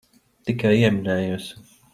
[0.47, 1.53] Tikai ieminējos.